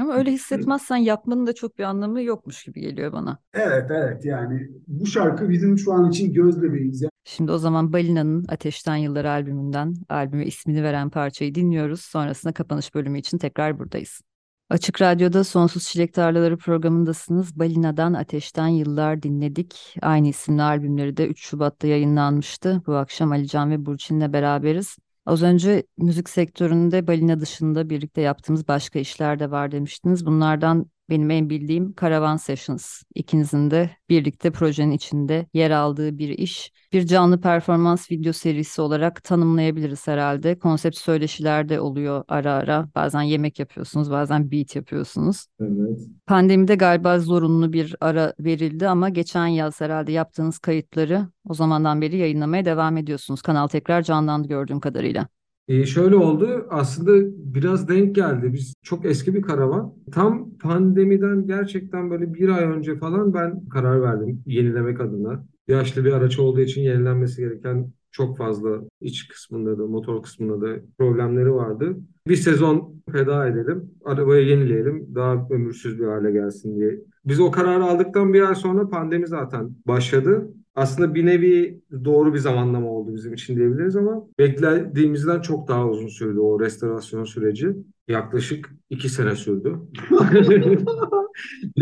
[0.00, 3.38] Ama öyle hissetmezsen yapmanın da çok bir anlamı yokmuş gibi geliyor bana.
[3.54, 7.02] Evet evet yani bu şarkı bizim şu an için göz bebeğimiz.
[7.02, 12.00] Yani Şimdi o zaman Balina'nın Ateşten Yıllar albümünden albüme ismini veren parçayı dinliyoruz.
[12.00, 14.20] Sonrasında kapanış bölümü için tekrar buradayız.
[14.70, 17.58] Açık Radyo'da Sonsuz Çilek Tarlaları programındasınız.
[17.58, 19.96] Balina'dan Ateşten Yıllar dinledik.
[20.02, 22.82] Aynı isimli albümleri de 3 Şubat'ta yayınlanmıştı.
[22.86, 24.96] Bu akşam Alican ve Burçin'le beraberiz.
[25.26, 30.26] Az önce müzik sektöründe Balina dışında birlikte yaptığımız başka işler de var demiştiniz.
[30.26, 33.02] Bunlardan benim en bildiğim Caravan Sessions.
[33.14, 36.72] İkinizin de birlikte projenin içinde yer aldığı bir iş.
[36.92, 40.58] Bir canlı performans video serisi olarak tanımlayabiliriz herhalde.
[40.58, 42.88] Konsept söyleşiler de oluyor ara ara.
[42.94, 45.46] Bazen yemek yapıyorsunuz, bazen beat yapıyorsunuz.
[45.60, 45.98] Evet.
[46.26, 52.16] Pandemide galiba zorunlu bir ara verildi ama geçen yaz herhalde yaptığınız kayıtları o zamandan beri
[52.16, 53.42] yayınlamaya devam ediyorsunuz.
[53.42, 55.28] Kanal tekrar canlandı gördüğüm kadarıyla.
[55.70, 58.52] E şöyle oldu aslında biraz denk geldi.
[58.52, 59.94] Biz çok eski bir karavan.
[60.12, 65.46] Tam pandemiden gerçekten böyle bir ay önce falan ben karar verdim yenilemek adına.
[65.68, 70.80] Yaşlı bir araç olduğu için yenilenmesi gereken çok fazla iç kısmında da motor kısmında da
[70.98, 71.96] problemleri vardı.
[72.28, 76.98] Bir sezon feda edelim, arabayı yenileyelim, daha ömürsüz bir hale gelsin diye.
[77.24, 80.48] Biz o kararı aldıktan bir ay sonra pandemi zaten başladı.
[80.80, 86.08] Aslında bir nevi doğru bir zamanlama oldu bizim için diyebiliriz ama beklediğimizden çok daha uzun
[86.08, 87.76] sürdü o restorasyon süreci.
[88.08, 89.76] Yaklaşık iki sene sürdü.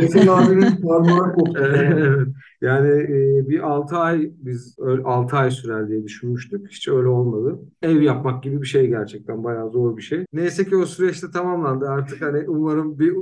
[0.01, 1.61] Hasan abinin parmağı koptu.
[1.61, 2.29] Evet.
[2.61, 6.71] Yani e, bir 6 ay biz 6 ay sürer diye düşünmüştük.
[6.71, 7.59] Hiç öyle olmadı.
[7.83, 10.25] Ev yapmak gibi bir şey gerçekten bayağı zor bir şey.
[10.33, 11.89] Neyse ki o süreçte tamamlandı.
[11.89, 13.15] Artık hani umarım bir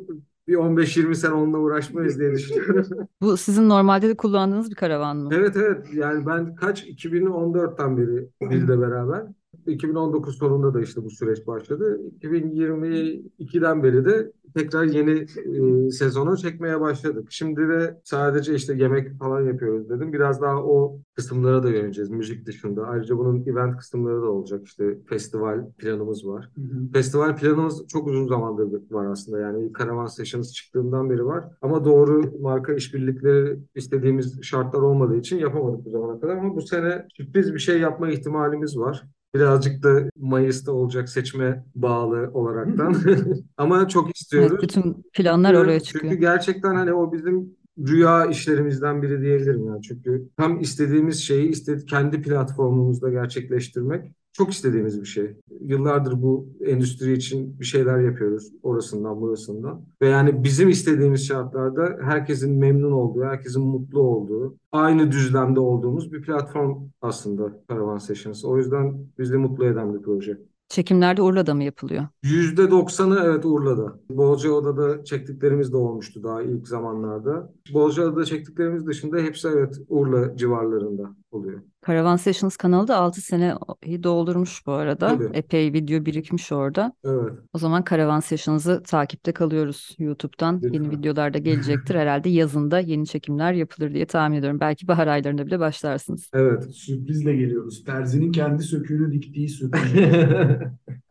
[0.48, 2.86] bir 15-20 sene onunla uğraşmayız diye düşünüyorum.
[3.22, 5.30] Bu sizin normalde de kullandığınız bir karavan mı?
[5.32, 9.22] Evet evet yani ben kaç 2014'ten beri bizle beraber
[9.66, 12.00] 2019 sonunda da işte bu süreç başladı.
[12.20, 17.26] 2022'den beri de tekrar yeni e, sezonu çekmeye başladık.
[17.30, 20.12] Şimdi de sadece işte yemek falan yapıyoruz dedim.
[20.12, 22.84] Biraz daha o kısımlara da yöneleceğiz müzik dışında.
[22.84, 24.66] Ayrıca bunun event kısımları da olacak.
[24.66, 26.50] İşte festival planımız var.
[26.54, 26.92] Hı hı.
[26.92, 29.40] Festival planımız çok uzun zamandır var aslında.
[29.40, 31.44] Yani Karavan Sessions çıktığından beri var.
[31.62, 36.36] Ama doğru marka işbirlikleri istediğimiz şartlar olmadığı için yapamadık bu zamana kadar.
[36.36, 39.06] Ama bu sene sürpriz bir şey yapma ihtimalimiz var.
[39.36, 42.96] Birazcık da Mayıs'ta olacak seçme bağlı olaraktan.
[43.56, 44.50] Ama çok istiyoruz.
[44.52, 46.04] Evet, bütün planlar çünkü, oraya çıkıyor.
[46.04, 49.82] Çünkü gerçekten hani o bizim rüya işlerimizden biri diyebilirim yani.
[49.82, 55.36] Çünkü tam istediğimiz şeyi istedi, kendi platformumuzda gerçekleştirmek çok istediğimiz bir şey.
[55.60, 59.82] Yıllardır bu endüstri için bir şeyler yapıyoruz orasından burasından.
[60.02, 66.22] Ve yani bizim istediğimiz şartlarda herkesin memnun olduğu, herkesin mutlu olduğu, aynı düzlemde olduğumuz bir
[66.22, 68.44] platform aslında Caravan Sessions.
[68.44, 70.38] O yüzden bizi mutlu eden bir proje.
[70.68, 72.06] Çekimlerde Urla'da mı yapılıyor?
[72.24, 74.00] %90'ı evet Urla'da.
[74.10, 77.52] Bolcaada'da çektiklerimiz de olmuştu daha ilk zamanlarda.
[77.74, 81.60] Bolcaada'da çektiklerimiz dışında hepsi evet Urla civarlarında oluyor.
[81.86, 85.08] Caravan Sessions kanalı da 6 seneyi doldurmuş bu arada.
[85.08, 85.30] Tabii.
[85.34, 86.92] Epey video birikmiş orada.
[87.04, 87.32] Evet.
[87.52, 90.56] O zaman Caravan Sessions'ı takipte kalıyoruz YouTube'dan.
[90.56, 90.72] Lütfen.
[90.72, 91.94] Yeni videolar da gelecektir.
[92.06, 94.60] Herhalde yazında yeni çekimler yapılır diye tahmin ediyorum.
[94.60, 96.30] Belki bahar aylarında bile başlarsınız.
[96.34, 96.64] Evet.
[96.74, 97.84] Sürprizle geliyoruz.
[97.84, 99.92] Terzinin kendi söküğünü diktiği sürpriz.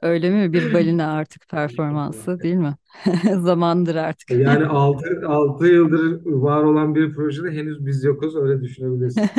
[0.02, 0.54] Öyle mi?
[0.54, 2.76] Bir balina artık performansı değil mi?
[3.40, 4.32] Zamandır artık.
[4.32, 9.30] Yani 6 6 yıldır var olan bir projede henüz biz yokuz öyle düşünebilirsin.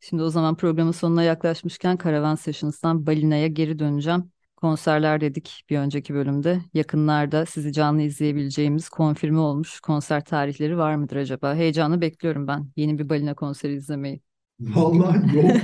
[0.00, 4.24] Şimdi o zaman programın sonuna yaklaşmışken Caravan Sessions'tan Balina'ya geri döneceğim.
[4.56, 6.60] Konserler dedik bir önceki bölümde.
[6.74, 11.54] Yakınlarda sizi canlı izleyebileceğimiz konfirme olmuş konser tarihleri var mıdır acaba?
[11.54, 14.20] Heyecanla bekliyorum ben yeni bir Balina konseri izlemeyi.
[14.60, 15.56] Vallahi yok.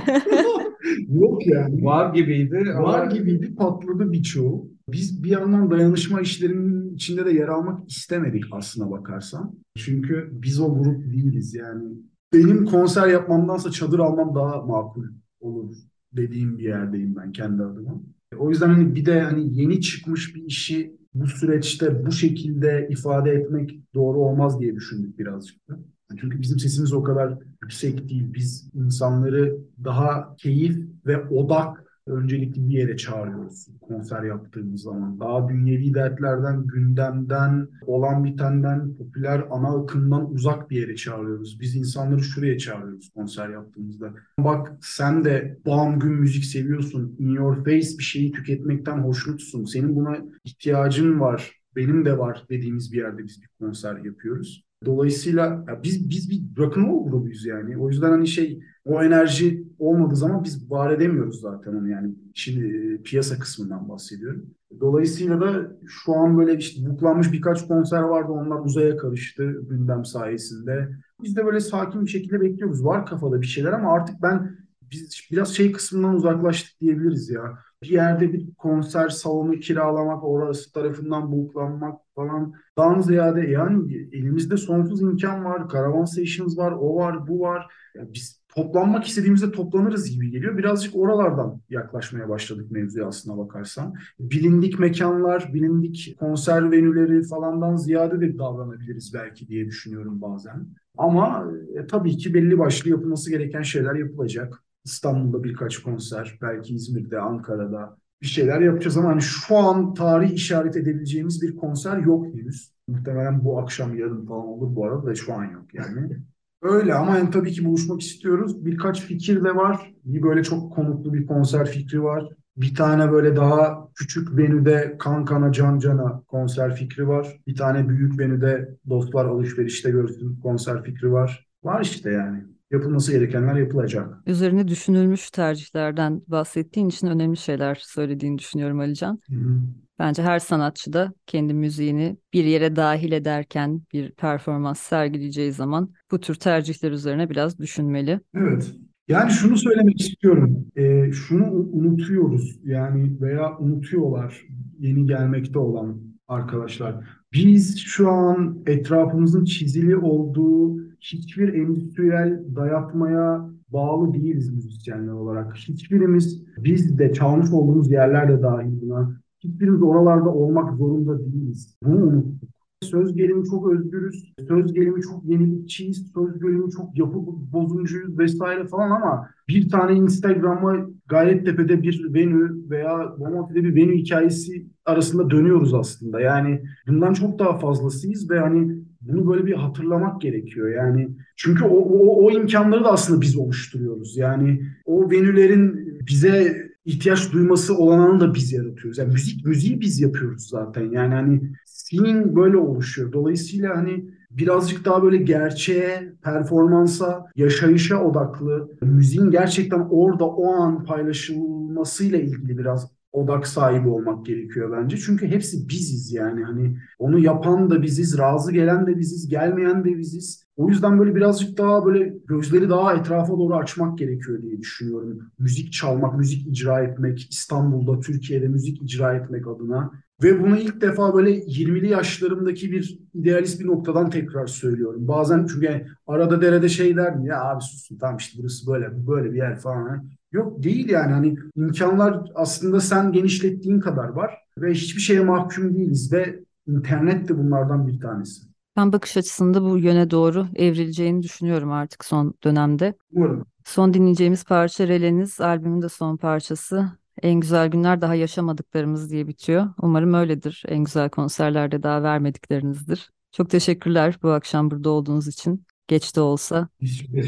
[1.07, 1.85] yok yani.
[1.85, 4.69] Var gibiydi ama Var gibiydi patladı birçoğu.
[4.89, 9.55] Biz bir yandan dayanışma işlerinin içinde de yer almak istemedik aslına bakarsan.
[9.77, 11.83] Çünkü biz o grup değiliz yani.
[12.33, 15.03] Benim konser yapmamdansa çadır almam daha makul
[15.39, 15.75] olur
[16.13, 18.01] dediğim bir yerdeyim ben kendi adıma.
[18.37, 23.31] O yüzden hani bir de hani yeni çıkmış bir işi bu süreçte bu şekilde ifade
[23.31, 25.79] etmek doğru olmaz diye düşündük birazcık da.
[26.19, 28.33] Çünkü bizim sesimiz o kadar yüksek değil.
[28.33, 35.19] Biz insanları daha keyif ve odak öncelikli bir yere çağırıyoruz konser yaptığımız zaman.
[35.19, 41.59] Daha dünyevi dertlerden, gündemden, olan bitenden, popüler ana akımdan uzak bir yere çağırıyoruz.
[41.61, 44.13] Biz insanları şuraya çağırıyoruz konser yaptığımızda.
[44.39, 47.15] Bak sen de bağım gün müzik seviyorsun.
[47.19, 49.65] In your face bir şeyi tüketmekten hoşnutsun.
[49.65, 51.57] Senin buna ihtiyacın var.
[51.75, 54.63] Benim de var dediğimiz bir yerde biz bir konser yapıyoruz.
[54.85, 57.77] Dolayısıyla ya biz biz bir rock'n'roll grubuyuz yani.
[57.77, 62.15] O yüzden hani şey o enerji olmadığı zaman biz var edemiyoruz zaten onu yani.
[62.33, 64.45] Şimdi piyasa kısmından bahsediyorum.
[64.79, 68.31] Dolayısıyla da şu an böyle işte buklanmış birkaç konser vardı.
[68.31, 70.89] Onlar uzaya karıştı gündem sayesinde.
[71.23, 72.85] Biz de böyle sakin bir şekilde bekliyoruz.
[72.85, 77.57] Var kafada bir şeyler ama artık ben biz biraz şey kısmından uzaklaştık diyebiliriz ya.
[77.83, 82.53] Bir yerde bir konser salonu kiralamak, orası tarafından buklanmak falan.
[82.77, 85.69] Daha ziyade yani elimizde sonsuz imkan var.
[85.69, 87.73] Caravan Sessions var, o var, bu var.
[87.95, 90.57] Ya biz toplanmak istediğimizde toplanırız gibi geliyor.
[90.57, 93.93] Birazcık oralardan yaklaşmaya başladık mevzuya aslına bakarsan.
[94.19, 100.67] Bilindik mekanlar, bilindik konser venüleri falandan ziyade de davranabiliriz belki diye düşünüyorum bazen.
[100.97, 104.63] Ama e, tabii ki belli başlı yapılması gereken şeyler yapılacak.
[104.85, 110.75] İstanbul'da birkaç konser, belki İzmir'de, Ankara'da bir şeyler yapacağız ama hani şu an tarih işaret
[110.75, 112.71] edebileceğimiz bir konser yok henüz.
[112.87, 116.17] Muhtemelen bu akşam yarın falan olur bu arada da şu an yok yani.
[116.61, 118.65] Öyle ama yani tabii ki buluşmak istiyoruz.
[118.65, 119.93] Birkaç fikir de var.
[120.05, 122.29] Bir böyle çok konuklu bir konser fikri var.
[122.57, 127.39] Bir tane böyle daha küçük venüde kan kana can cana konser fikri var.
[127.47, 131.47] Bir tane büyük venüde dostlar alışverişte görsün konser fikri var.
[131.63, 134.13] Var işte yani yapılması gerekenler yapılacak.
[134.25, 139.19] Üzerine düşünülmüş tercihlerden bahsettiğin için önemli şeyler söylediğini düşünüyorum Alican.
[139.29, 139.59] Hı hı.
[139.99, 146.19] Bence her sanatçı da kendi müziğini bir yere dahil ederken bir performans sergileyeceği zaman bu
[146.19, 148.19] tür tercihler üzerine biraz düşünmeli.
[148.35, 148.75] Evet.
[149.07, 150.65] Yani şunu söylemek istiyorum.
[150.75, 154.47] Ee, şunu unutuyoruz yani veya unutuyorlar
[154.79, 156.95] yeni gelmekte olan arkadaşlar.
[157.33, 165.55] Biz şu an etrafımızın çizili olduğu hiçbir endüstriyel dayatmaya bağlı değiliz müzisyenler olarak.
[165.55, 169.21] Hiçbirimiz biz de çalmış olduğumuz yerler de dahil buna.
[169.47, 171.77] Hiçbirimiz oralarda olmak zorunda değiliz.
[171.83, 172.49] Bunu unuttuk.
[172.83, 177.17] söz gelimi çok özgürüz, söz gelimi çok yenilikçiyiz, söz gelimi çok yapı
[177.53, 184.67] bozuncuyuz vesaire falan ama bir tane Instagram'a Gayrettepe'de bir venue veya Bomonti'de bir venue hikayesi
[184.85, 186.19] arasında dönüyoruz aslında.
[186.19, 190.69] Yani bundan çok daha fazlasıyız ve hani bunu böyle bir hatırlamak gerekiyor.
[190.69, 194.17] Yani çünkü o, o, o imkanları da aslında biz oluşturuyoruz.
[194.17, 198.97] Yani o venülerin bize ihtiyaç duyması olanağını da biz yaratıyoruz.
[198.97, 200.91] Yani müzik müziği biz yapıyoruz zaten.
[200.91, 203.13] Yani hani scene böyle oluşuyor.
[203.13, 212.19] Dolayısıyla hani birazcık daha böyle gerçeğe, performansa, yaşayışa odaklı, müziğin gerçekten orada o an paylaşılmasıyla
[212.19, 214.97] ilgili biraz odak sahibi olmak gerekiyor bence.
[214.97, 216.43] Çünkü hepsi biziz yani.
[216.43, 220.46] Hani onu yapan da biziz, razı gelen de biziz, gelmeyen de biziz.
[220.57, 225.19] O yüzden böyle birazcık daha böyle gözleri daha etrafa doğru açmak gerekiyor diye düşünüyorum.
[225.39, 229.91] Müzik çalmak, müzik icra etmek, İstanbul'da, Türkiye'de müzik icra etmek adına.
[230.23, 235.07] Ve bunu ilk defa böyle 20'li yaşlarımdaki bir idealist bir noktadan tekrar söylüyorum.
[235.07, 239.37] Bazen çünkü arada derede şey derdim ya abi susun tamam işte burası böyle böyle bir
[239.37, 240.09] yer falan.
[240.31, 246.13] Yok değil yani hani imkanlar aslında sen genişlettiğin kadar var ve hiçbir şeye mahkum değiliz
[246.13, 248.56] ve internet de bunlardan bir tanesi.
[248.77, 252.93] Ben bakış açısında bu yöne doğru evrileceğini düşünüyorum artık son dönemde.
[253.11, 253.45] Umarım.
[253.65, 256.91] Son dinleyeceğimiz parça Releniz albümün de son parçası.
[257.21, 259.67] En güzel günler daha yaşamadıklarımız diye bitiyor.
[259.81, 260.63] Umarım öyledir.
[260.67, 263.09] En güzel konserlerde daha vermediklerinizdir.
[263.31, 265.65] Çok teşekkürler bu akşam burada olduğunuz için.
[265.87, 266.69] Geç de olsa.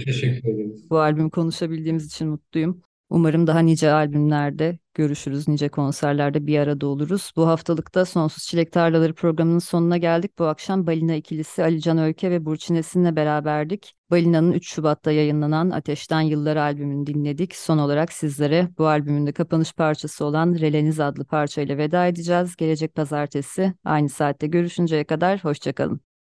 [0.06, 0.90] Teşekkür ederiz.
[0.90, 2.82] Bu albümü konuşabildiğimiz için mutluyum.
[3.10, 7.32] Umarım daha nice albümlerde görüşürüz, nice konserlerde bir arada oluruz.
[7.36, 10.40] Bu haftalıkta Sonsuz Çilek Tarlaları programının sonuna geldik.
[10.40, 13.96] Bu akşam Balina ikilisi Ali Can Öykü ve Burçin Esin'le beraberdik.
[14.12, 17.56] Balina'nın 3 Şubat'ta yayınlanan Ateşten Yıllar albümünü dinledik.
[17.56, 22.56] Son olarak sizlere bu albümün de kapanış parçası olan Releniz adlı parçayla veda edeceğiz.
[22.56, 26.09] Gelecek pazartesi aynı saatte görüşünceye kadar hoşçakalın.